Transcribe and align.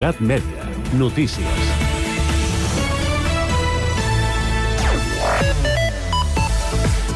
Gat 0.00 0.20
Mèdia. 0.20 0.62
Notícies. 0.94 1.87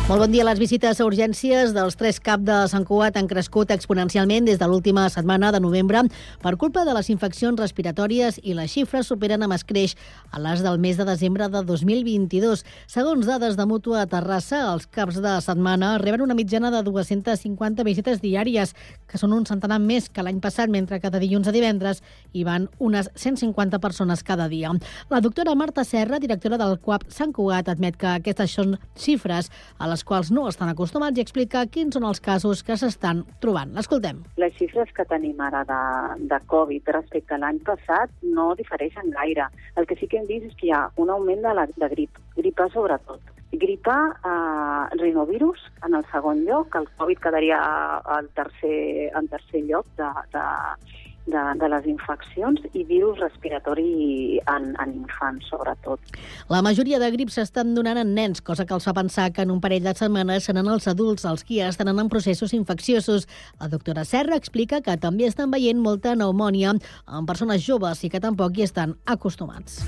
Molt 0.09 0.19
bon 0.19 0.33
dia. 0.35 0.43
Les 0.43 0.59
visites 0.59 0.99
a 0.99 1.05
urgències 1.07 1.71
dels 1.71 1.95
tres 1.95 2.17
CAP 2.19 2.41
de 2.43 2.57
Sant 2.67 2.83
Cugat 2.83 3.15
han 3.15 3.29
crescut 3.31 3.71
exponencialment 3.71 4.49
des 4.49 4.59
de 4.59 4.67
l'última 4.67 5.05
setmana 5.15 5.53
de 5.55 5.61
novembre 5.63 6.01
per 6.43 6.57
culpa 6.59 6.83
de 6.83 6.91
les 6.97 7.07
infeccions 7.13 7.61
respiratòries 7.61 8.41
i 8.43 8.57
les 8.59 8.73
xifres 8.75 9.07
superen 9.07 9.47
amb 9.47 9.55
escreix 9.55 9.95
a 10.35 10.41
les 10.43 10.65
del 10.67 10.81
mes 10.83 10.99
de 10.99 11.07
desembre 11.07 11.47
de 11.49 11.63
2022. 11.69 12.65
Segons 12.91 13.29
dades 13.31 13.55
de 13.55 13.67
Mútua 13.71 14.01
a 14.03 14.09
Terrassa, 14.11 14.65
els 14.73 14.89
CAPs 14.91 15.21
de 15.23 15.37
setmana 15.47 15.93
reben 16.03 16.27
una 16.27 16.35
mitjana 16.35 16.75
de 16.75 16.83
250 16.83 17.87
visites 17.87 18.19
diàries, 18.27 18.75
que 19.07 19.23
són 19.23 19.39
un 19.39 19.47
centenar 19.47 19.79
més 19.79 20.11
que 20.11 20.27
l'any 20.27 20.43
passat, 20.43 20.67
mentre 20.67 20.99
que 20.99 21.15
de 21.15 21.23
dilluns 21.23 21.47
a 21.47 21.55
divendres 21.55 22.03
hi 22.35 22.43
van 22.43 22.67
unes 22.81 23.07
150 23.15 23.79
persones 23.79 24.27
cada 24.27 24.51
dia. 24.51 24.75
La 25.15 25.23
doctora 25.23 25.55
Marta 25.55 25.87
Serra, 25.87 26.19
directora 26.19 26.59
del 26.59 26.81
CUAP 26.83 27.07
Sant 27.07 27.31
Cugat, 27.31 27.71
admet 27.71 27.95
que 27.95 28.19
aquestes 28.19 28.59
són 28.59 28.77
xifres 28.99 29.55
a 29.79 29.92
les 29.93 30.05
quals 30.09 30.33
no 30.35 30.47
estan 30.51 30.73
acostumats 30.73 31.19
i 31.19 31.25
explica 31.25 31.67
quins 31.71 31.97
són 31.97 32.07
els 32.09 32.23
casos 32.25 32.65
que 32.67 32.77
s'estan 32.81 33.23
trobant. 33.45 33.75
L'escoltem. 33.77 34.23
Les 34.41 34.55
xifres 34.59 34.91
que 34.97 35.07
tenim 35.11 35.41
ara 35.45 35.63
de, 35.69 35.83
de 36.33 36.41
Covid 36.53 36.89
respecte 36.97 37.37
a 37.37 37.43
l'any 37.43 37.61
passat 37.67 38.13
no 38.23 38.53
difereixen 38.59 39.13
gaire. 39.15 39.51
El 39.77 39.89
que 39.89 39.99
sí 40.01 40.09
que 40.09 40.23
hem 40.23 40.29
vist 40.31 40.49
és 40.49 40.57
que 40.59 40.71
hi 40.71 40.75
ha 40.75 40.87
un 41.03 41.13
augment 41.13 41.45
de, 41.45 41.55
la, 41.59 41.69
de 41.77 41.93
grip, 41.93 42.19
gripa 42.39 42.69
sobretot. 42.73 43.33
Gripa, 43.53 43.97
eh, 44.25 44.97
rinovirus 44.97 45.61
en 45.85 45.99
el 45.99 46.07
segon 46.13 46.47
lloc, 46.47 46.73
el 46.79 46.89
Covid 46.97 47.21
quedaria 47.21 47.59
al 48.17 48.31
tercer, 48.39 49.11
en 49.13 49.29
tercer 49.29 49.61
lloc 49.69 49.91
de, 49.99 50.09
de, 50.33 50.47
de, 51.27 51.43
de 51.61 51.69
les 51.71 51.87
infeccions 51.91 52.61
i 52.73 52.85
virus 52.89 53.21
respiratori 53.23 54.41
en, 54.51 54.73
en 54.83 54.95
infants, 54.97 55.47
sobretot. 55.51 56.15
La 56.51 56.63
majoria 56.65 57.01
de 57.03 57.11
grips 57.15 57.39
s'estan 57.39 57.75
donant 57.77 58.01
en 58.01 58.15
nens, 58.17 58.43
cosa 58.43 58.67
que 58.67 58.75
els 58.75 58.87
fa 58.89 58.95
pensar 58.97 59.31
que 59.33 59.47
en 59.47 59.55
un 59.55 59.61
parell 59.63 59.87
de 59.87 59.95
setmanes 59.99 60.49
seran 60.49 60.71
els 60.73 60.89
adults 60.91 61.27
els 61.29 61.47
qui 61.47 61.61
estan 61.63 61.93
en 61.93 62.09
processos 62.13 62.55
infecciosos. 62.57 63.29
La 63.61 63.69
doctora 63.69 64.05
Serra 64.05 64.37
explica 64.37 64.83
que 64.83 64.97
també 64.99 65.29
estan 65.31 65.51
veient 65.55 65.79
molta 65.79 66.17
pneumònia 66.17 66.75
en 66.75 67.27
persones 67.29 67.63
joves 67.63 68.03
i 68.05 68.11
que 68.11 68.21
tampoc 68.21 68.59
hi 68.59 68.67
estan 68.67 68.97
acostumats. 69.07 69.83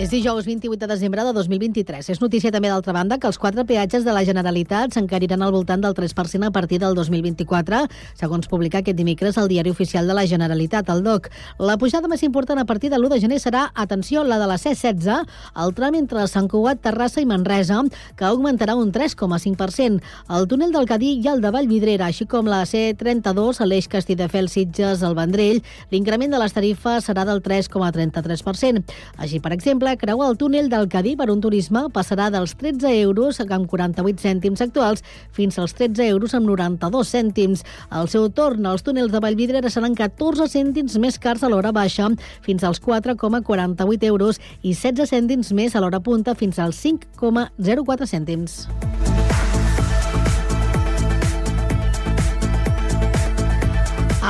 És 0.00 0.08
dijous 0.08 0.46
28 0.48 0.80
de 0.80 0.86
desembre 0.88 1.20
de 1.26 1.32
2023. 1.36 2.06
És 2.08 2.22
notícia 2.22 2.48
també, 2.48 2.70
d'altra 2.72 2.94
banda, 2.96 3.18
que 3.20 3.26
els 3.28 3.36
quatre 3.36 3.66
peatges 3.68 4.00
de 4.06 4.14
la 4.16 4.22
Generalitat 4.24 4.94
s'encariran 4.96 5.42
al 5.44 5.52
voltant 5.52 5.82
del 5.84 5.92
3% 5.92 6.46
a 6.46 6.50
partir 6.50 6.78
del 6.80 6.94
2024, 6.96 7.82
segons 8.16 8.48
publica 8.48 8.80
aquest 8.80 8.96
dimecres 8.96 9.36
el 9.36 9.50
Diari 9.52 9.68
Oficial 9.68 10.08
de 10.08 10.16
la 10.16 10.24
Generalitat, 10.24 10.88
el 10.88 11.02
DOC. 11.04 11.28
La 11.60 11.76
pujada 11.76 12.08
més 12.08 12.24
important 12.24 12.56
a 12.56 12.64
partir 12.64 12.88
de 12.88 12.96
l'1 12.96 13.10
de 13.12 13.18
gener 13.26 13.40
serà, 13.44 13.66
atenció, 13.74 14.22
la 14.24 14.38
de 14.40 14.46
la 14.48 14.56
C-16, 14.56 15.26
el 15.66 15.74
tram 15.76 15.98
entre 16.00 16.24
Sant 16.32 16.48
Cugat, 16.48 16.80
Terrassa 16.80 17.20
i 17.20 17.28
Manresa, 17.28 17.82
que 18.16 18.24
augmentarà 18.24 18.78
un 18.80 18.94
3,5%. 18.96 20.00
El 20.32 20.48
túnel 20.48 20.72
del 20.72 20.88
Cadí 20.88 21.12
i 21.20 21.28
el 21.28 21.44
de 21.44 21.52
Vallvidrera, 21.52 22.08
així 22.08 22.24
com 22.24 22.48
la 22.48 22.62
C-32, 22.64 23.60
a 23.60 23.68
l'eix 23.68 23.90
Castelldefels-Sitges, 23.92 25.04
al 25.04 25.18
Vendrell, 25.20 25.60
l'increment 25.92 26.32
de 26.32 26.40
les 26.40 26.56
tarifes 26.56 27.04
serà 27.04 27.28
del 27.28 27.44
3,33%. 27.44 28.96
Així, 29.20 29.44
per 29.44 29.52
exemple, 29.52 29.89
creuar 29.96 30.30
el 30.30 30.36
túnel 30.38 30.68
del 30.68 30.88
Cadí 30.88 31.16
per 31.16 31.30
un 31.32 31.40
turisme 31.40 31.86
passarà 31.94 32.28
dels 32.30 32.52
13 32.58 32.92
euros 33.00 33.40
amb 33.40 33.66
48 33.70 34.22
cèntims 34.22 34.62
actuals 34.64 35.04
fins 35.36 35.58
als 35.58 35.74
13 35.78 36.08
euros 36.10 36.34
amb 36.34 36.46
92 36.50 37.14
cèntims. 37.14 37.64
Al 37.88 38.08
seu 38.12 38.28
torn, 38.30 38.66
els 38.66 38.84
túnels 38.86 39.12
de 39.12 39.22
Vallvidrera 39.22 39.70
seran 39.70 39.94
14 39.98 40.50
cèntims 40.50 40.98
més 40.98 41.18
cars 41.18 41.42
a 41.42 41.50
l'hora 41.52 41.72
baixa 41.72 42.10
fins 42.42 42.64
als 42.64 42.82
4,48 42.82 44.10
euros 44.10 44.40
i 44.62 44.74
16 44.74 45.10
cèntims 45.14 45.54
més 45.54 45.74
a 45.76 45.80
l'hora 45.80 46.00
punta 46.00 46.34
fins 46.34 46.58
als 46.58 46.82
5,04 46.84 48.10
cèntims. 48.10 48.66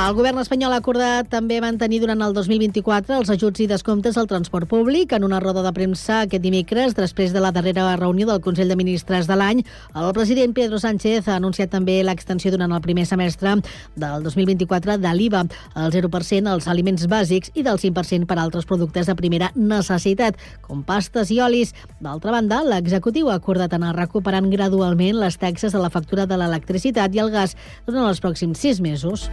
El 0.01 0.15
govern 0.17 0.39
espanyol 0.41 0.73
ha 0.73 0.79
acordat 0.81 1.27
també 1.29 1.59
mantenir 1.61 1.99
durant 2.01 2.23
el 2.25 2.31
2024 2.33 3.19
els 3.19 3.29
ajuts 3.29 3.61
i 3.61 3.67
descomptes 3.69 4.15
al 4.17 4.25
transport 4.25 4.65
públic. 4.71 5.11
En 5.13 5.27
una 5.27 5.37
roda 5.43 5.61
de 5.61 5.71
premsa 5.75 6.23
aquest 6.23 6.41
dimecres, 6.41 6.95
després 6.97 7.35
de 7.35 7.43
la 7.43 7.51
darrera 7.53 7.83
reunió 7.99 8.25
del 8.25 8.41
Consell 8.41 8.71
de 8.73 8.77
Ministres 8.79 9.29
de 9.29 9.37
l'any, 9.37 9.61
el 9.93 10.09
president 10.17 10.55
Pedro 10.57 10.79
Sánchez 10.81 11.27
ha 11.29 11.35
anunciat 11.35 11.69
també 11.75 11.99
l'extensió 12.01 12.49
durant 12.49 12.73
el 12.73 12.81
primer 12.81 13.05
semestre 13.05 13.53
del 13.93 14.25
2024 14.25 14.97
de 15.03 15.13
l'IVA, 15.19 15.43
al 15.75 15.93
0% 15.93 16.49
als 16.49 16.71
aliments 16.71 17.05
bàsics 17.05 17.53
i 17.53 17.61
del 17.61 17.77
5% 17.77 18.25
per 18.25 18.39
a 18.39 18.47
altres 18.47 18.65
productes 18.65 19.05
de 19.05 19.17
primera 19.19 19.51
necessitat, 19.53 20.41
com 20.65 20.81
pastes 20.81 21.29
i 21.29 21.43
olis. 21.45 21.75
D'altra 22.01 22.33
banda, 22.39 22.63
l'executiu 22.65 23.29
ha 23.29 23.37
acordat 23.37 23.77
anar 23.77 23.93
recuperant 23.99 24.49
gradualment 24.49 25.21
les 25.21 25.37
taxes 25.37 25.77
de 25.77 25.85
la 25.85 25.93
factura 25.93 26.25
de 26.25 26.41
l'electricitat 26.41 27.13
i 27.13 27.21
el 27.21 27.29
gas 27.29 27.53
durant 27.85 28.09
els 28.09 28.25
pròxims 28.25 28.65
sis 28.65 28.81
mesos. 28.81 29.29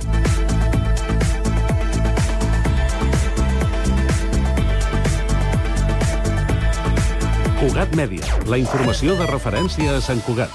Cugat 7.68 7.90
Mèdia, 7.92 8.24
la 8.48 8.56
informació 8.56 9.12
de 9.18 9.26
referència 9.28 9.98
a 9.98 10.00
Sant 10.00 10.22
Cugat. 10.24 10.48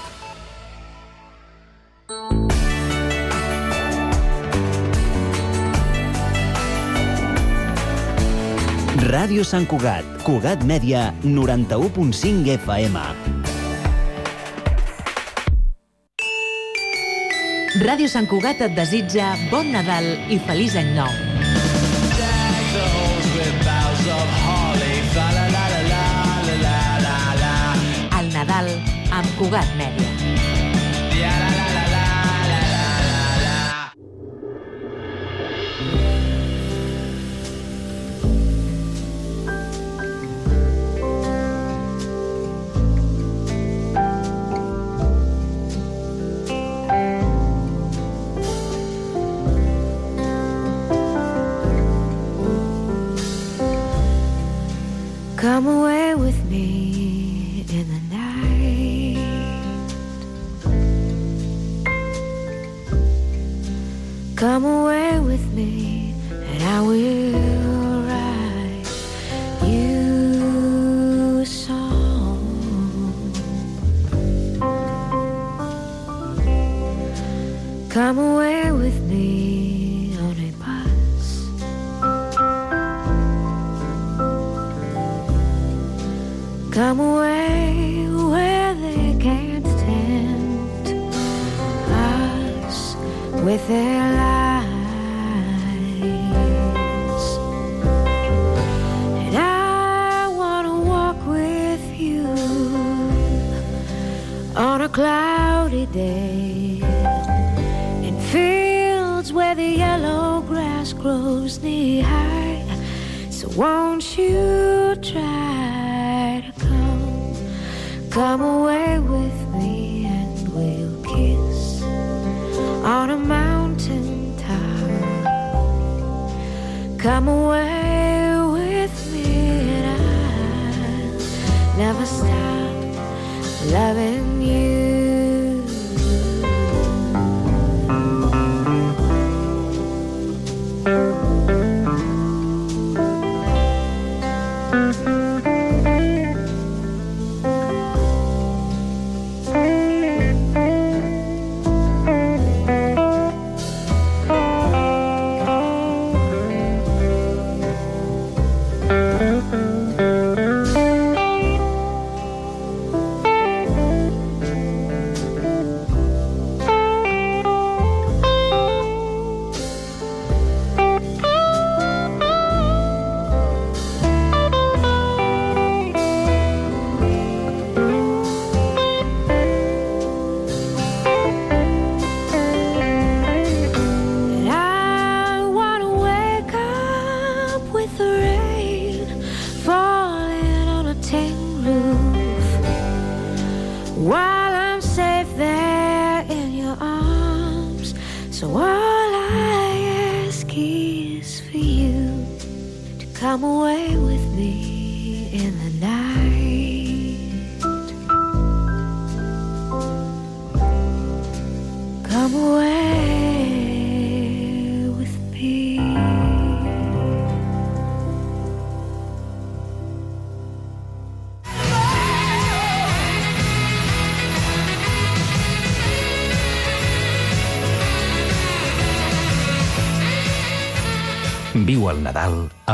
Ràdio 9.04 9.44
Sant 9.46 9.68
Cugat, 9.70 10.08
Cugat 10.26 10.66
Mèdia, 10.66 11.04
91.5 11.22 12.50
FM. 12.56 12.98
Ràdio 17.86 18.10
Sant 18.10 18.26
Cugat 18.26 18.66
et 18.66 18.74
desitja 18.74 19.36
bon 19.54 19.70
Nadal 19.70 20.10
i 20.34 20.42
feliç 20.50 20.74
any 20.82 20.90
nou. 20.98 21.33
Cugat 29.34 29.66
Mèdia. 29.74 30.10
Come 55.36 55.66
away 55.66 56.14
with 56.14 56.38
me 56.48 56.83
Come 64.44 64.66
away 64.66 64.93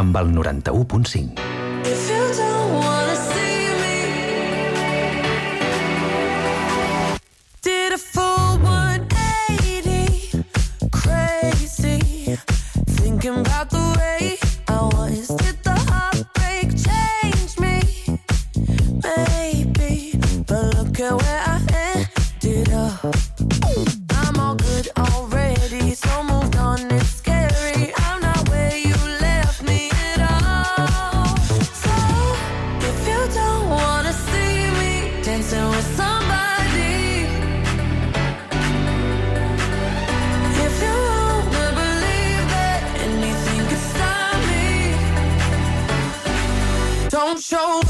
amb 0.00 0.16
el 0.16 0.32
91.5. 0.34 2.19
don't 47.30 47.40
show 47.40 47.89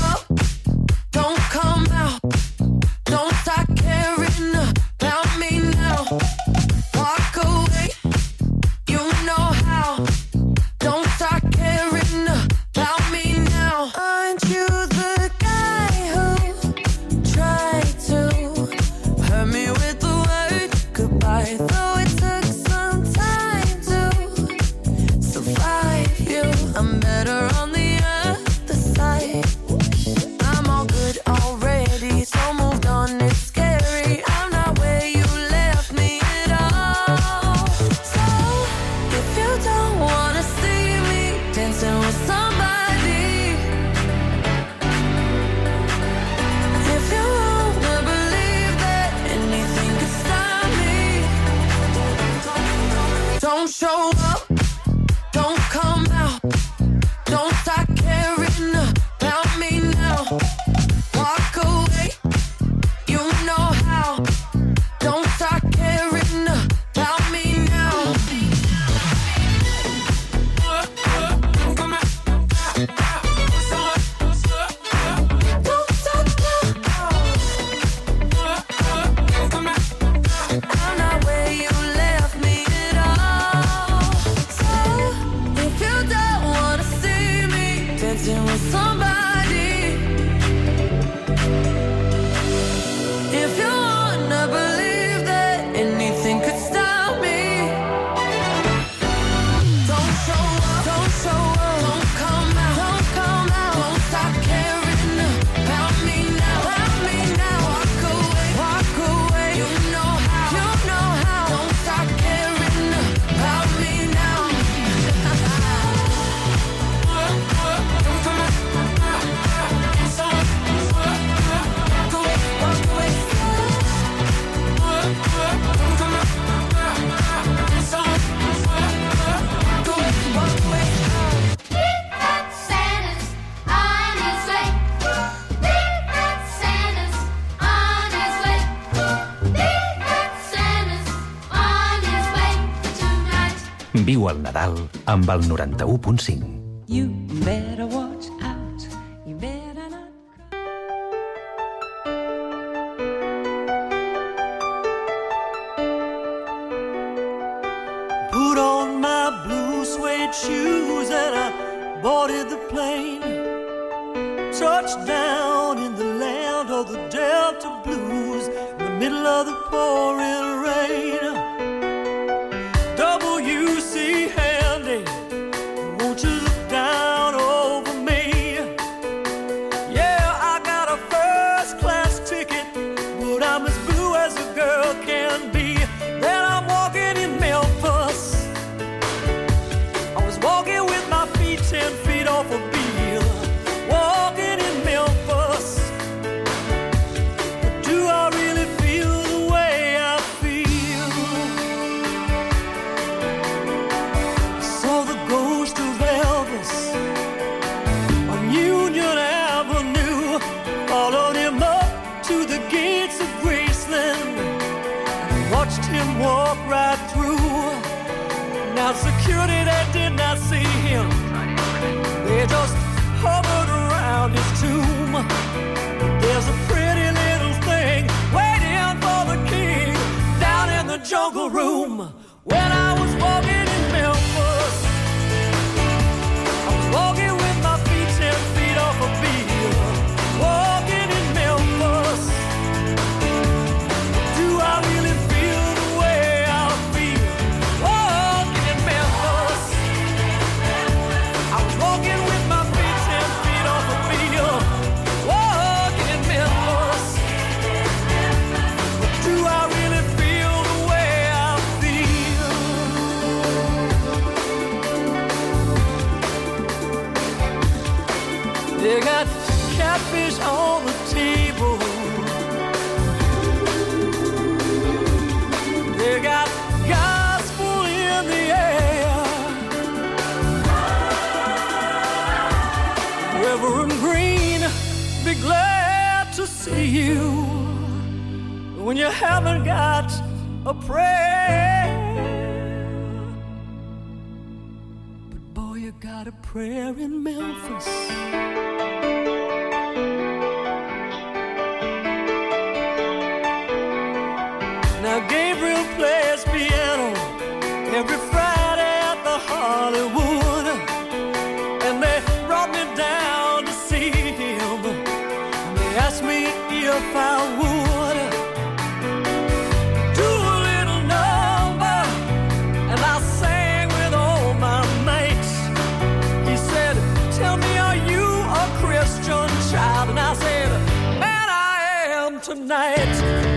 Nadal 144.50 144.72
amb 145.06 145.30
el 145.30 145.44
91.5. 145.46 146.48
You 146.88 147.06
better 147.46 147.79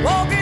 Walk 0.04 0.33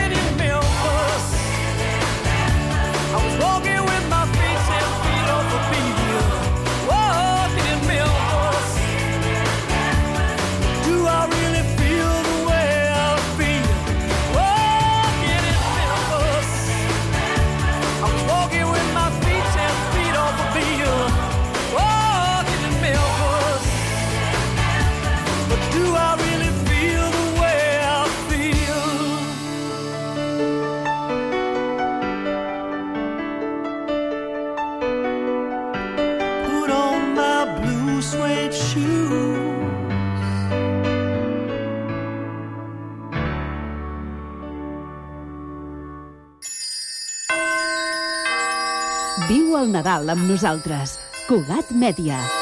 el 49.62 49.70
Nadal 49.70 50.10
amb 50.12 50.26
nosaltres. 50.26 50.98
Cugat 51.28 51.70
Mèdia. 51.70 52.41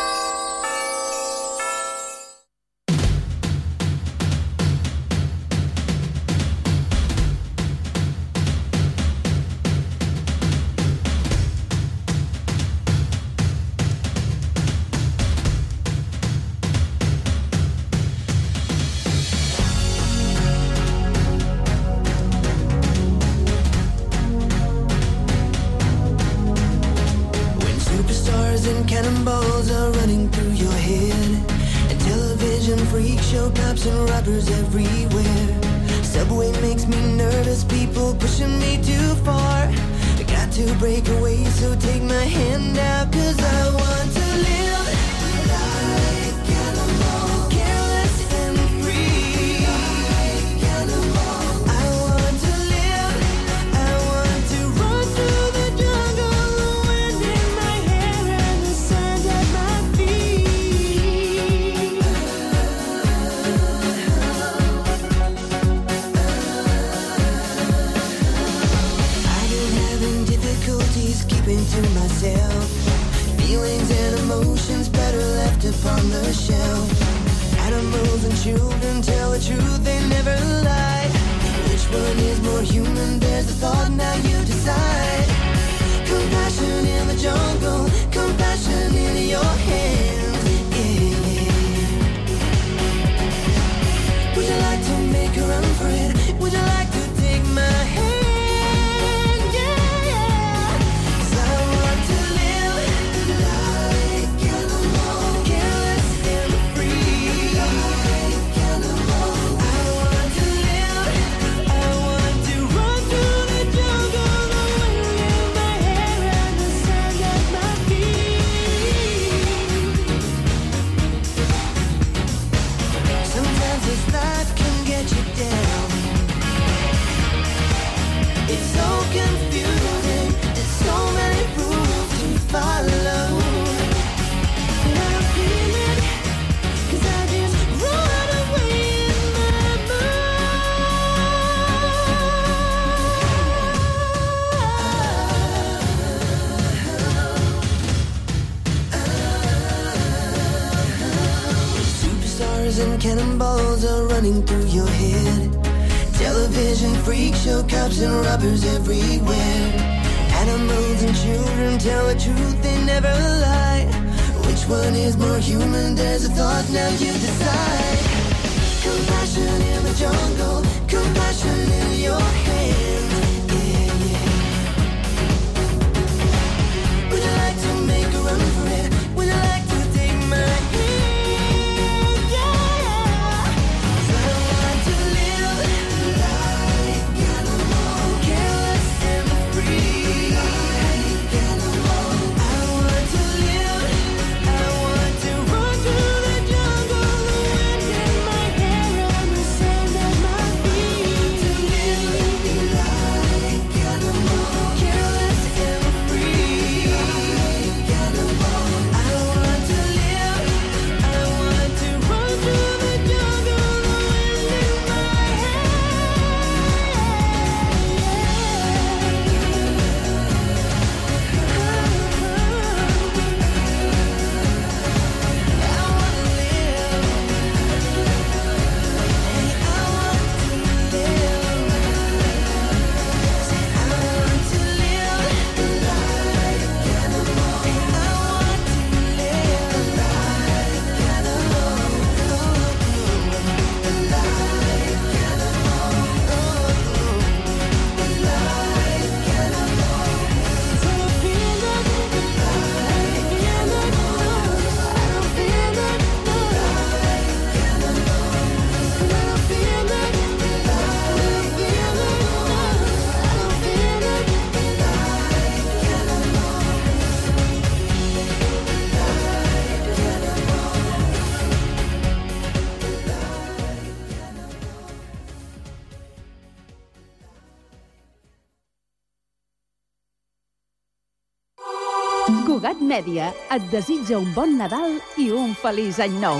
Mèdia 283.01 283.31
et 283.55 283.63
desitja 283.73 284.19
un 284.19 284.27
bon 284.35 284.59
Nadal 284.59 284.99
i 285.17 285.31
un 285.33 285.55
feliç 285.57 285.97
any 286.05 286.19
nou. 286.21 286.37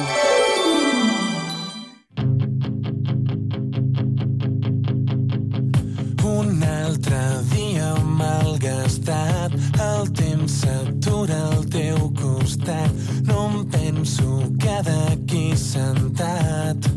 Un 6.31 6.61
altre 6.69 7.21
dia 7.55 7.89
malgastat, 8.19 9.57
el 9.87 10.13
temps 10.21 10.59
s'atura 10.61 11.39
al 11.47 11.65
teu 11.73 12.11
costat. 12.21 13.09
No 13.31 13.47
em 13.47 13.65
penso 13.73 14.53
quedar 14.61 15.01
aquí 15.15 15.57
sentat. 15.57 16.91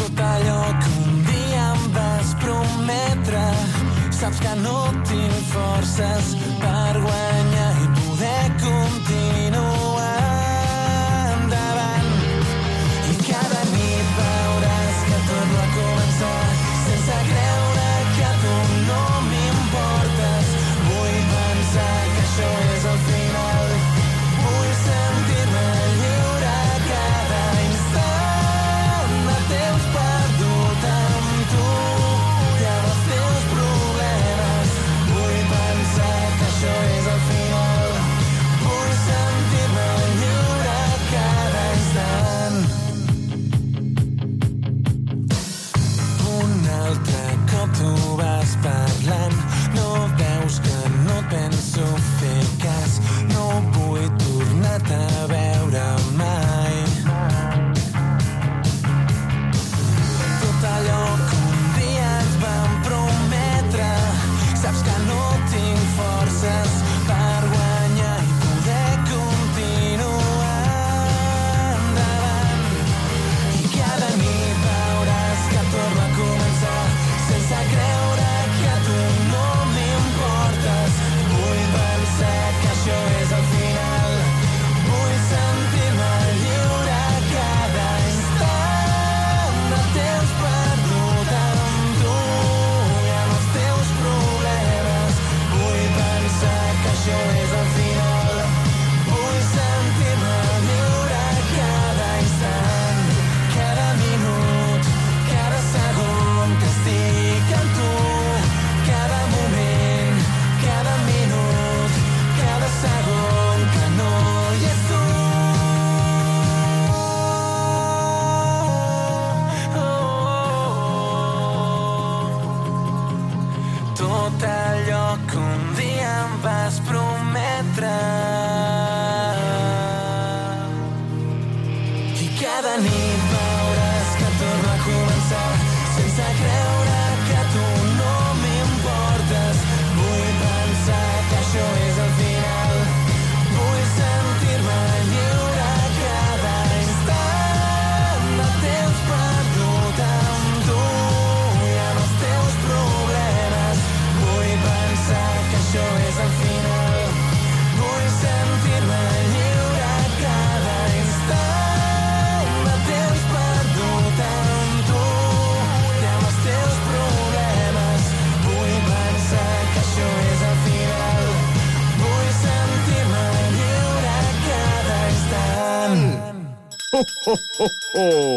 Tot 0.00 0.24
allò 0.32 0.62
que 0.80 0.94
un 1.04 1.20
dia 1.28 1.68
em 1.74 1.88
vas 1.98 2.32
prometre, 2.40 3.44
saps 4.22 4.40
que 4.40 4.56
no 4.64 4.78
tinc 5.04 5.35
forces 5.56 6.34
per 6.60 7.00
guanyar 7.00 7.45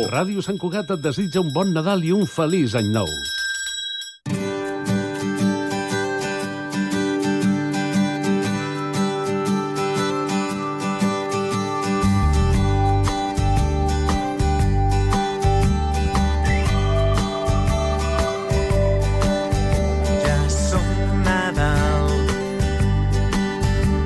Ràdio 0.10 0.42
Sant 0.42 0.58
Cugat 0.58 0.90
et 0.96 1.02
desitja 1.06 1.42
un 1.44 1.52
bon 1.54 1.70
Nadal 1.70 2.02
i 2.02 2.10
un 2.16 2.24
feliç 2.26 2.74
any 2.80 2.88
nou. 2.90 3.10
Ja 20.26 20.40
som 20.56 20.90
Nadal, 21.28 22.18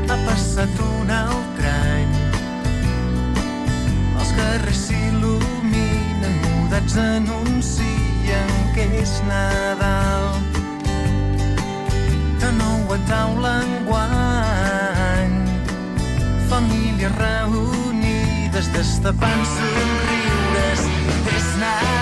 ha 0.09 0.19
passat 0.27 0.83
una 0.89 1.12
plats 6.83 6.97
anuncien 6.97 8.49
que 8.75 8.83
és 9.01 9.21
Nadal. 9.27 10.35
De 12.39 12.51
nou 12.57 12.93
a 12.93 12.97
taula 13.07 13.61
en 13.63 13.85
guany, 13.87 15.33
famílies 16.49 17.15
reunides 17.15 18.71
destapant 18.73 19.45
somriures. 19.55 20.87
És 21.35 21.57
Nadal. 21.59 21.92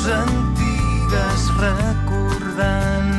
cançons 0.00 0.08
antigues 0.08 1.42
recordant 1.58 3.10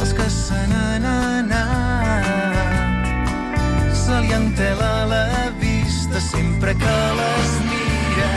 els 0.00 0.12
que 0.12 0.28
se 0.30 0.60
n'han 0.72 1.04
anat. 1.04 2.24
Se 3.92 4.20
li 4.24 4.32
entela 4.32 5.04
la 5.12 5.50
vista 5.60 6.20
sempre 6.20 6.74
que 6.74 6.96
les 7.20 7.54
mira. 7.68 8.32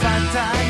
Fatal. 0.00 0.61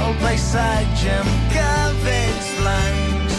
el 0.00 0.14
paisatge 0.22 1.10
amb 1.20 1.32
cabells 1.52 2.48
blancs 2.58 3.34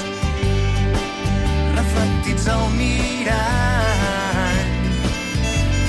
reflectits 1.78 2.46
al 2.56 2.66
mirall 2.78 4.62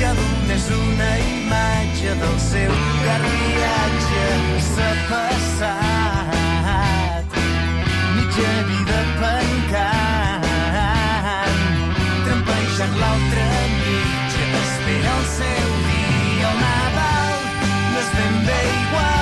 cada 0.01 0.23
un 0.25 0.47
és 0.57 0.67
una 0.77 1.11
imatge 1.33 2.11
del 2.23 2.37
seu 2.47 2.73
carriatge 3.07 4.27
s'ha 4.71 4.91
passat 5.11 6.05
mitja 8.17 8.53
vida 8.71 9.01
pencant 9.23 10.49
trampejant 12.27 12.95
l'altra 13.03 13.49
mitja 13.81 14.45
espera 14.63 15.13
el 15.19 15.27
seu 15.39 15.69
dia 15.89 16.47
el 16.53 16.57
Nadal 16.63 17.37
no 17.91 17.99
és 18.05 18.09
ben 18.19 18.35
bé 18.47 18.61
igual. 18.79 19.14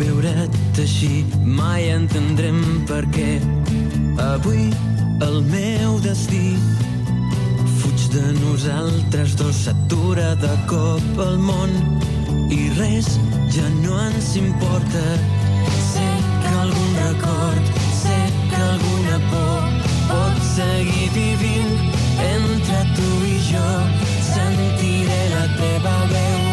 veure't 0.00 0.78
així 0.80 1.24
mai 1.44 1.90
entendrem 1.92 2.60
per 2.88 3.02
què. 3.14 3.32
Avui 4.24 4.70
el 5.26 5.36
meu 5.50 5.98
destí 6.04 6.54
fuig 7.80 8.06
de 8.14 8.24
nosaltres 8.38 9.36
dos 9.40 9.64
s'atura 9.66 10.32
de 10.44 10.52
cop 10.70 11.20
el 11.26 11.36
món 11.50 11.74
i 12.56 12.60
res 12.78 13.12
ja 13.54 13.66
no 13.82 13.98
ens 14.06 14.34
importa. 14.40 15.04
Sé 15.92 16.08
que 16.42 16.54
algun 16.64 16.92
record 17.00 17.72
sé 18.02 18.18
que 18.52 18.60
alguna 18.68 19.18
por 19.32 19.66
pot 20.12 20.44
seguir 20.54 21.10
vivint 21.16 21.74
entre 22.30 22.84
tu 22.96 23.10
i 23.34 23.36
jo. 23.50 23.68
Sentiré 24.30 25.20
la 25.34 25.44
teva 25.58 25.98
veu. 26.14 26.49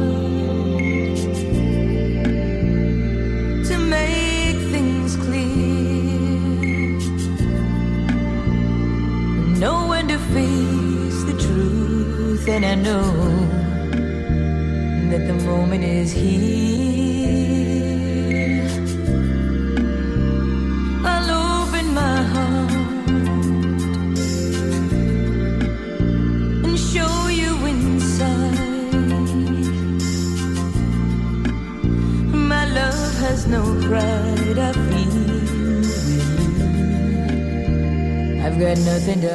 to 3.68 3.78
make 3.78 4.56
things 4.72 5.16
clear. 5.16 6.98
Know 9.60 9.86
when 9.90 10.08
to 10.08 10.18
face 10.18 11.22
the 11.22 11.36
truth, 11.38 12.48
and 12.48 12.64
I 12.66 12.74
know 12.74 13.12
that 15.10 15.26
the 15.28 15.34
moment 15.46 15.84
is 15.84 16.10
here. 16.10 16.43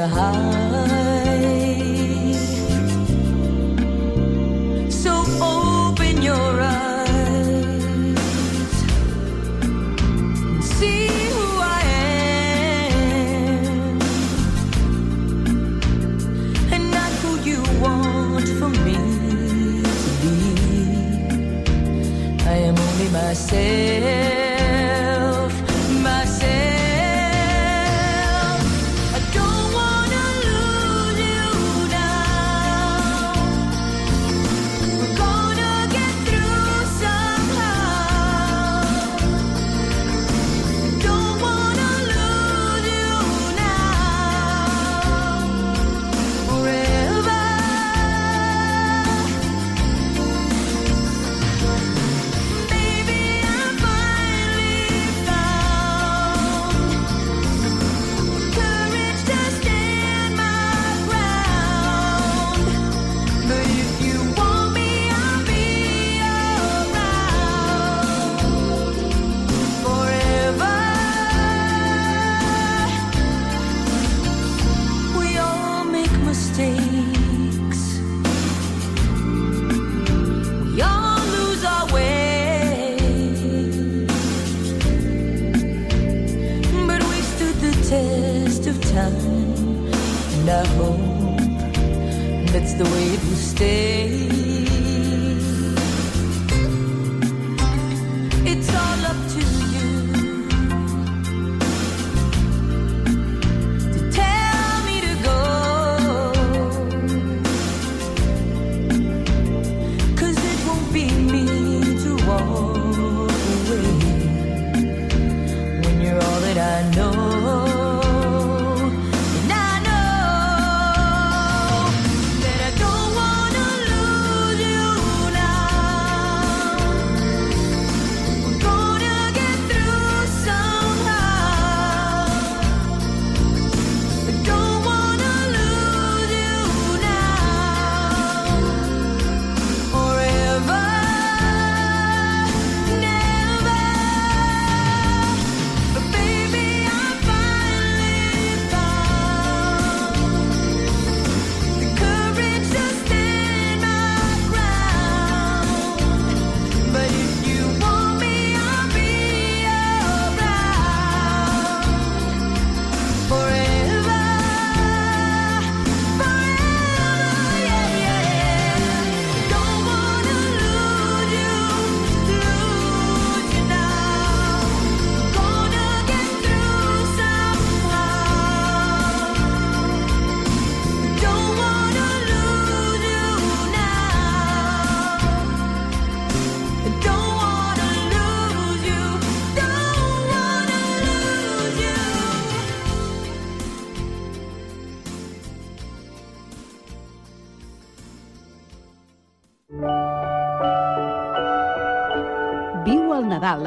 high. 0.07 0.38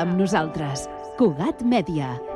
Amb 0.03 0.19
nosaltres. 0.19 0.89
Cugat 1.19 1.63
Mèdia. 1.63 2.32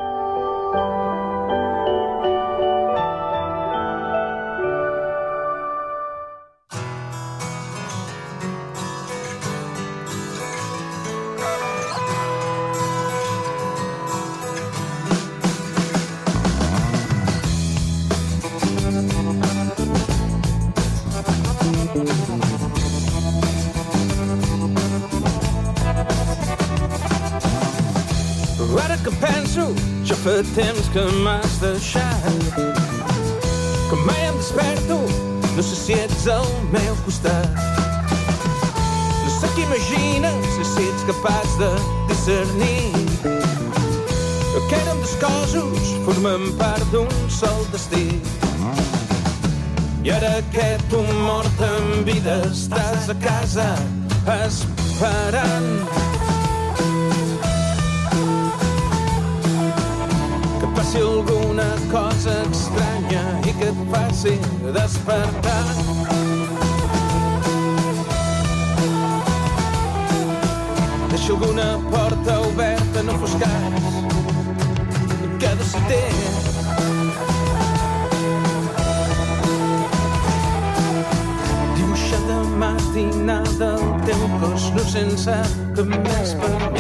M'has 31.57 31.61
deixat. 31.61 32.22
Que 33.88 33.96
mai 34.04 34.28
em 34.28 34.36
desperto, 34.36 34.98
no 35.54 35.62
sé 35.62 35.76
si 35.76 35.92
ets 35.92 36.26
al 36.28 36.46
meu 36.72 36.96
costat. 37.04 37.48
No 39.24 39.30
sé 39.40 39.48
què 39.54 39.62
imagines, 39.62 40.59
si 40.74 40.88
ets 40.88 41.04
capaç 41.07 41.57
de 41.61 41.70
discernir 42.09 42.92
que 44.68 44.74
érem 44.74 45.00
dos 45.00 45.14
cossos, 45.20 45.90
formen 46.04 46.48
part 46.59 46.82
d'un 46.90 47.30
sol 47.30 47.66
destí. 47.72 48.20
I 50.02 50.11
ara 50.11 50.42
que 50.50 50.66
tu 50.90 51.02
mort 51.22 51.61
en 51.62 52.02
vida 52.04 52.40
estàs 52.50 53.11
a 53.11 53.16
casa 53.22 53.68
esperant 54.40 56.15
passi 60.97 61.01
alguna 61.01 61.74
cosa 61.90 62.42
estranya 62.51 63.40
i 63.44 63.53
que 63.53 63.68
et 63.68 63.76
faci 63.90 64.38
despertar. 64.72 65.66
Deixa 71.11 71.32
alguna 71.32 71.78
porta 71.90 72.40
oberta, 72.40 73.03
no 73.03 73.18
fos 73.18 73.34
cas 73.34 74.07
que 75.38 75.49
dibuixa 81.76 82.18
de 82.28 82.38
matinada 82.59 83.74
el 83.74 83.84
teu 84.07 84.22
cos 84.40 84.70
no 84.74 84.84
sense 84.84 85.36
més 85.86 86.34
permís. 86.40 86.75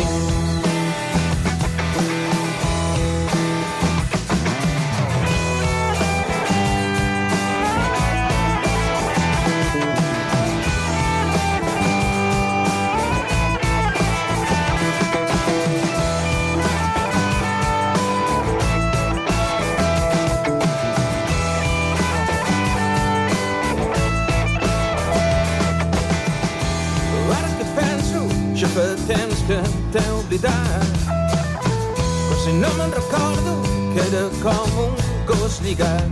Lligat. 35.66 36.10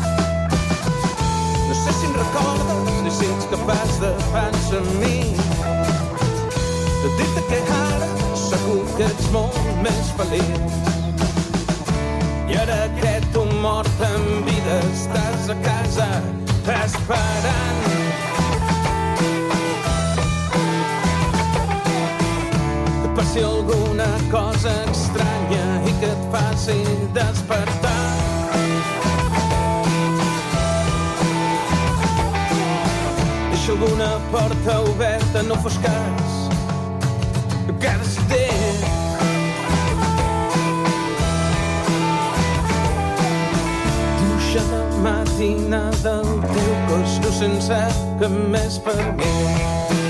No 1.68 1.74
sé 1.74 1.92
si 1.98 2.06
em 2.06 2.14
recordes, 2.18 3.02
ni 3.04 3.10
si 3.10 3.26
ets 3.30 3.46
capaç 3.52 3.92
de 4.02 4.10
pensar 4.32 4.80
en 4.80 4.88
mi. 4.98 5.18
De 7.02 7.08
dir-te 7.18 7.42
que 7.50 7.60
ara 7.76 8.10
segur 8.34 8.82
que 8.96 9.06
ets 9.06 9.28
molt 9.36 9.60
més 9.84 10.10
feliç. 10.18 10.80
I 12.50 12.58
ara 12.64 12.80
que 12.98 13.14
tu 13.36 13.44
mort 13.62 14.02
en 14.10 14.26
vida 14.48 14.80
estàs 14.90 15.48
a 15.54 15.56
casa 15.68 16.08
esperant 16.74 17.82
que 23.02 23.08
passi 23.16 23.46
alguna 23.54 24.10
cosa 24.34 24.74
estranya 24.90 25.66
i 25.86 25.98
que 26.00 26.12
et 26.16 26.28
faci 26.34 26.80
despertar. 27.14 27.83
Deixa 33.74 33.86
alguna 33.86 34.20
porta 34.30 34.80
oberta, 34.82 35.42
no 35.42 35.56
fos 35.56 35.76
cas 35.78 36.48
que 37.80 37.88
decideix 37.88 38.80
Dibuixa 44.20 44.60
de 44.60 45.00
matinada 45.02 46.20
el 46.20 46.40
teu 46.54 46.72
cos 46.88 47.18
no 47.24 47.32
sense 47.32 47.82
cap 48.20 48.40
més 48.54 48.78
permís. 48.78 49.94
com 49.94 50.03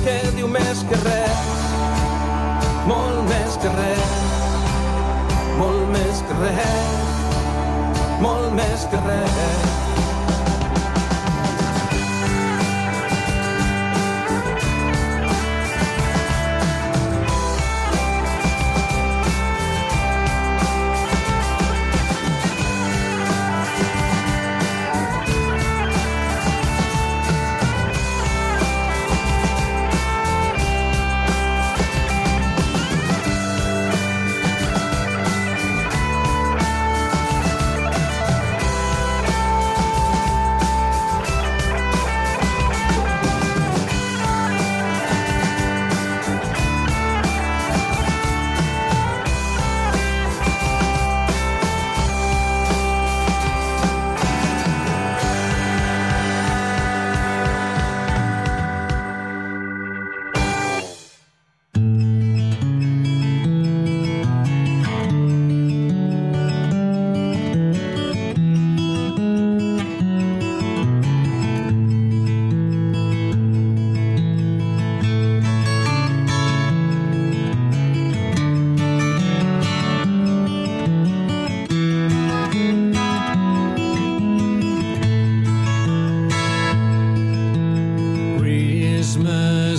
perquè 0.00 0.32
diu 0.32 0.48
més 0.48 0.80
que 0.88 0.96
res, 1.02 1.50
molt 2.88 3.20
més 3.28 3.58
que 3.60 3.72
res, 3.74 4.14
molt 5.58 5.84
més 5.92 6.24
que 6.28 6.38
res, 6.40 7.20
molt 8.24 8.56
més 8.56 8.88
que 8.88 9.04
res. 9.04 9.89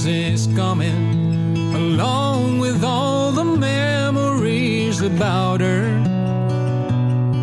Is 0.03 0.47
coming, 0.55 1.75
along 1.75 2.57
with 2.57 2.83
all 2.83 3.31
the 3.31 3.43
memories 3.45 4.99
about 4.99 5.61
her. 5.61 5.95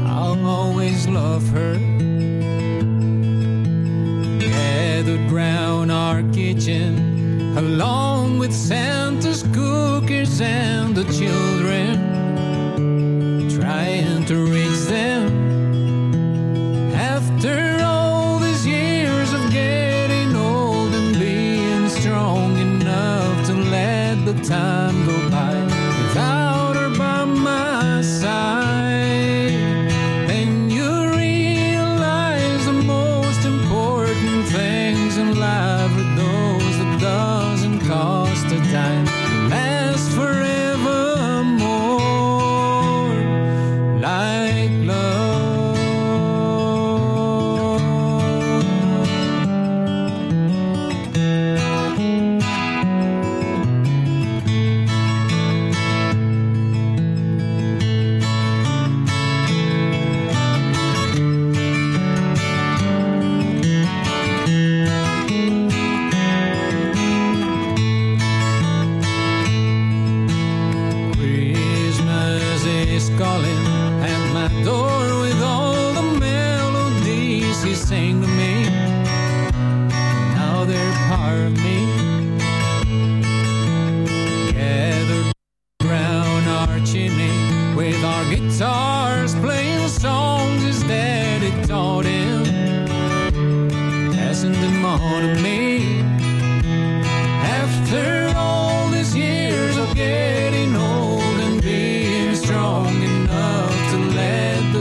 I'll 0.04 0.44
always 0.44 1.06
love 1.06 1.48
her. 1.50 1.74
Gathered 4.40 5.30
round 5.30 5.92
our 5.92 6.24
kitchen, 6.32 7.56
along 7.56 8.40
with 8.40 8.52
Santa's 8.52 9.44
cookies 9.54 10.40
and 10.40 10.96
the 10.96 11.04
children. 11.12 11.67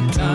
The 0.05 0.13
time 0.13 0.26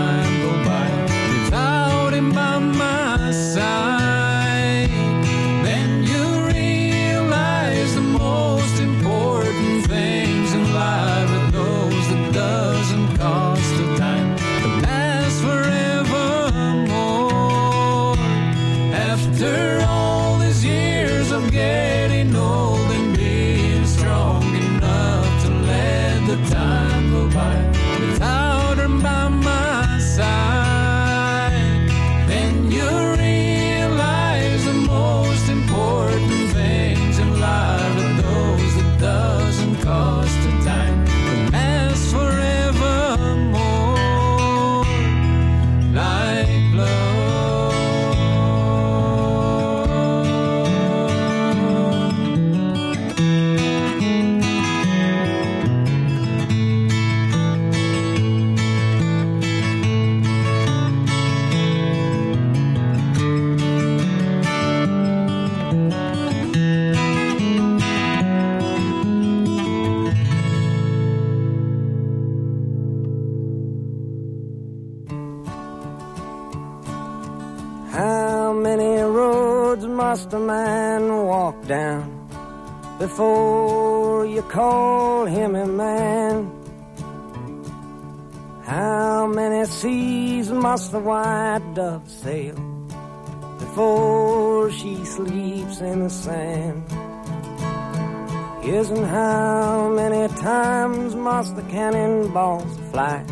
fly 102.93 103.25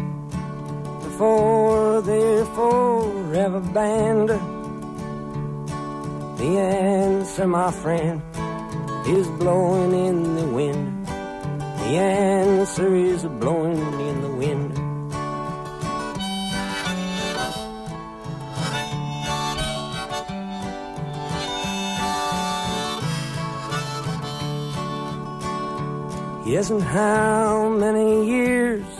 before 1.05 2.01
they're 2.01 2.47
forever 2.47 3.61
banned? 3.61 4.31
The 6.39 6.59
answer, 6.59 7.47
my 7.47 7.71
friend, 7.71 8.23
is 9.07 9.29
blowing 9.39 9.93
in 10.07 10.37
the 10.37 10.47
wind. 10.47 11.07
The 11.07 11.93
answer 11.99 12.97
is 12.97 13.23
blowing 13.25 14.01
in 14.09 14.23
the 14.23 14.31
wind. 14.31 14.73
Yes, 26.47 26.71
and 26.71 26.83
how 26.83 27.69
many 27.69 28.27
years 28.27 29.00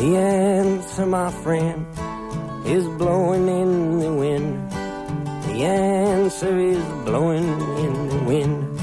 The 0.00 0.16
answer, 0.16 1.04
my 1.04 1.30
friend, 1.30 1.86
is 2.64 2.88
blowing 2.96 3.46
in 3.48 4.00
the 4.00 4.10
wind. 4.10 4.72
The 5.44 5.62
answer 5.62 6.58
is 6.58 6.82
blowing 7.04 7.44
in 7.84 8.08
the 8.08 8.18
wind. 8.24 8.80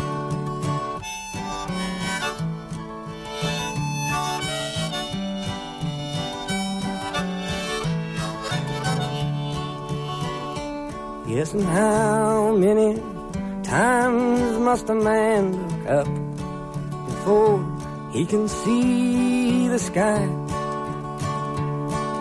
Yes, 11.28 11.54
and 11.54 11.64
how 11.64 12.56
many 12.56 13.02
times 13.64 14.60
must 14.60 14.88
a 14.92 14.94
man 14.94 15.68
look 15.68 15.90
up 15.90 16.10
before 17.08 17.58
he 18.14 18.24
can 18.28 18.48
see 18.48 19.68
the 19.68 19.80
sky? 19.80 20.47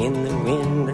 in 0.00 0.14
the 0.24 0.34
wind. 0.44 0.88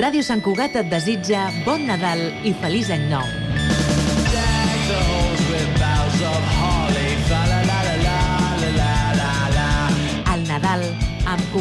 Ràdio 0.00 0.22
Sant 0.24 0.40
Cugat 0.40 0.78
et 0.80 0.88
desitja 0.88 1.50
bon 1.66 1.84
Nadal 1.90 2.24
i 2.46 2.56
feliç 2.62 2.94
any 2.94 3.08
nou. 3.12 3.39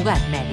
bản 0.10 0.22
mẹ 0.32 0.49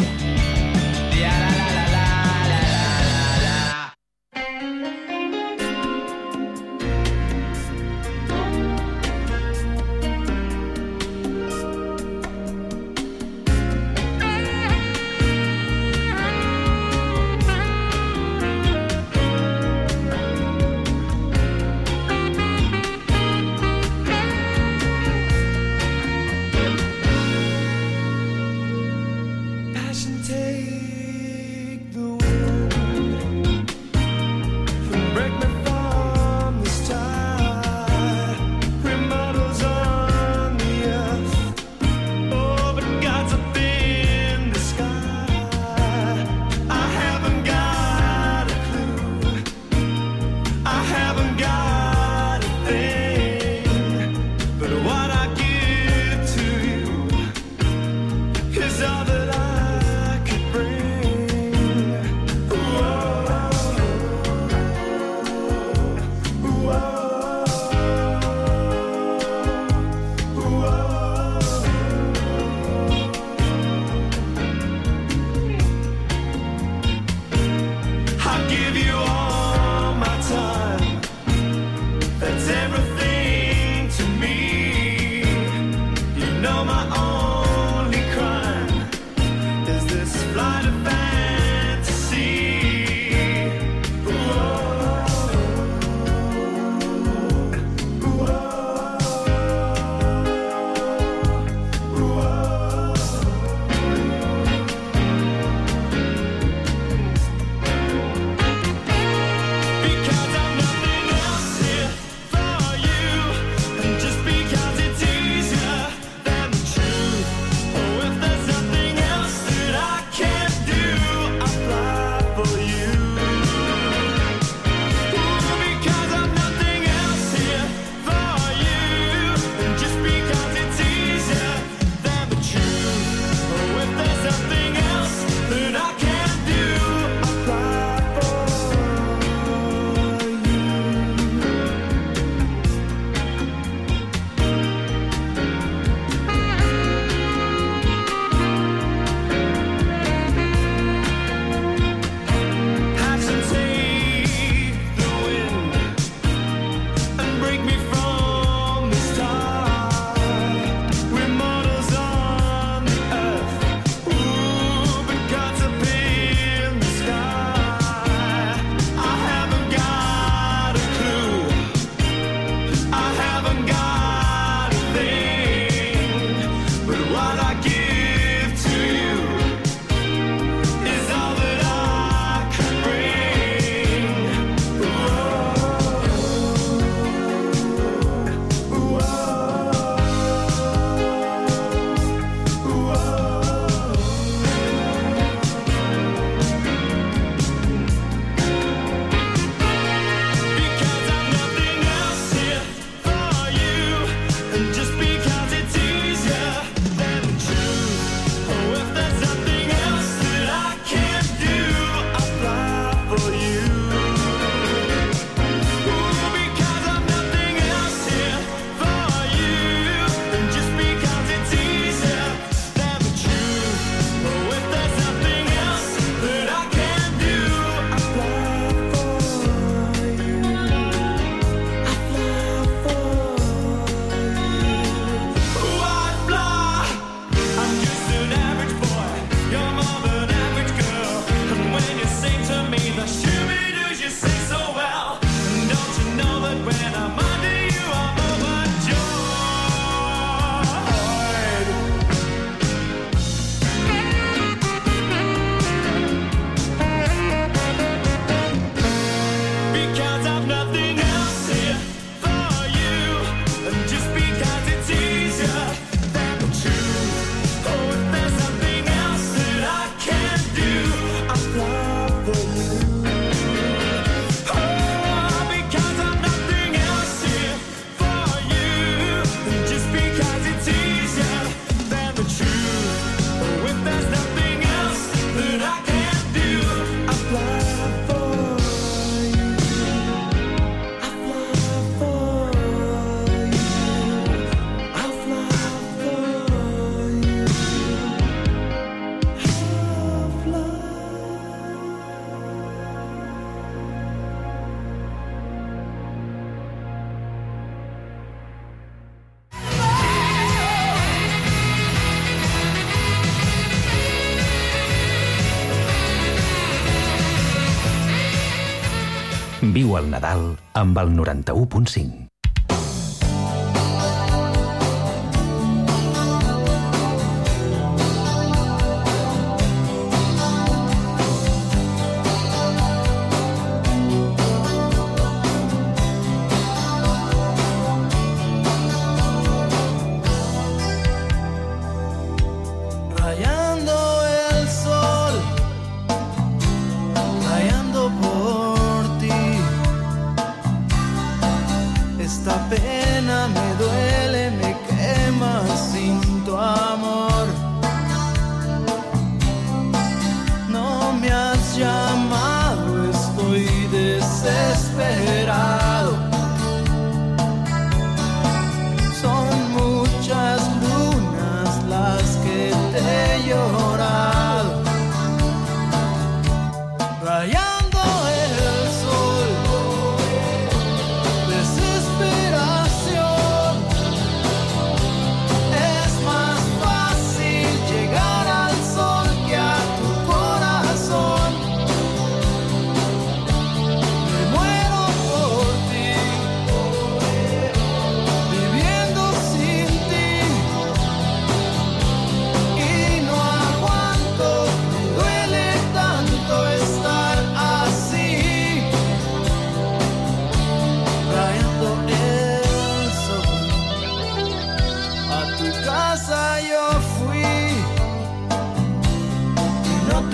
Viu 319.76 319.90
el 319.98 320.06
Nadal 320.08 320.44
amb 320.80 320.96
el 321.02 321.10
91.5. 321.18 322.35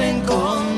and 0.03 0.27
go 0.27 0.72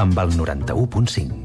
amb 0.00 0.18
el 0.18 0.32
91.5. 0.32 1.39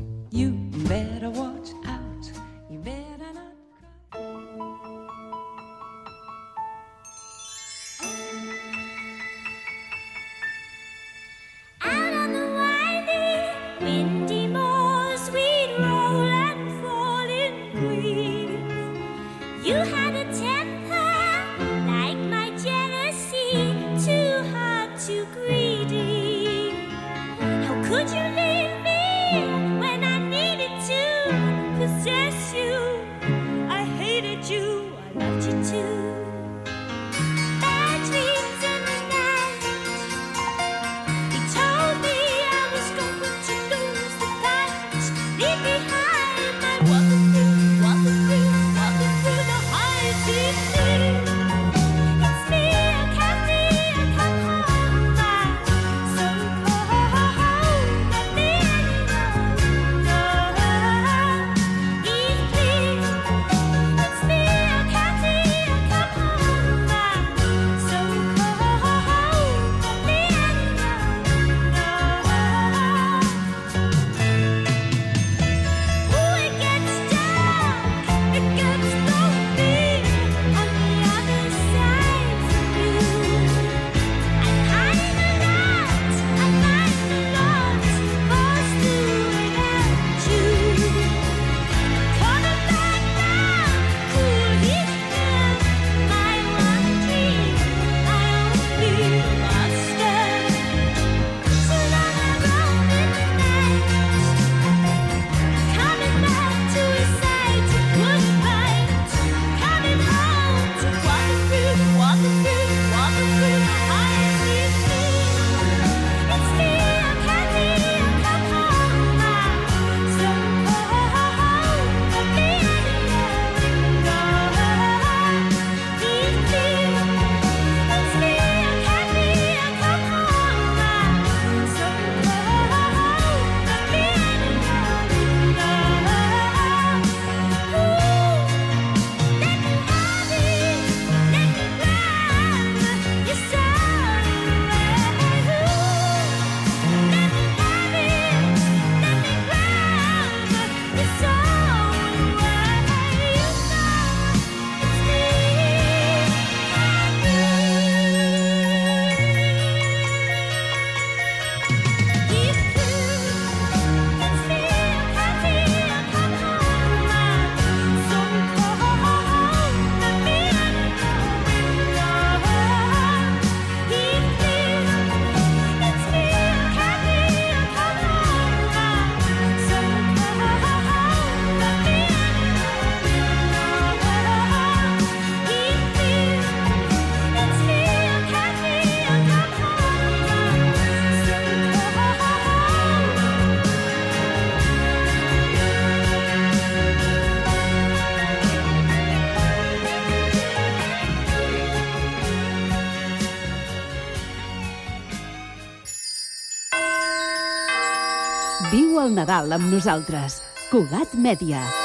Nadal 209.26 209.55
amb 209.57 209.71
nosaltres. 209.73 210.38
Cugat 210.69 211.17
Mèdia. 211.17 211.84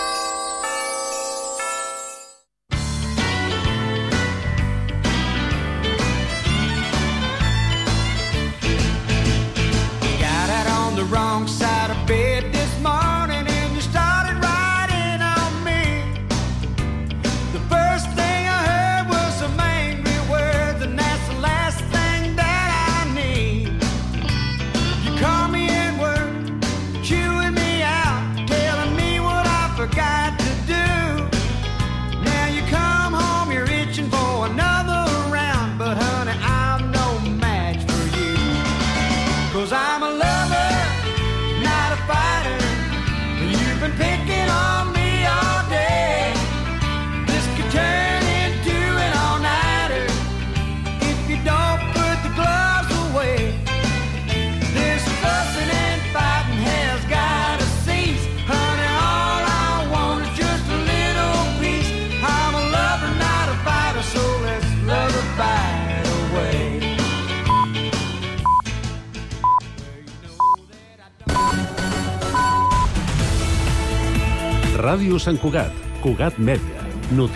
Sant 75.20 75.36
Cugat, 75.36 75.68
Cugat 76.00 76.38
Mèdia. 76.40 76.80
Notícies 77.12 77.28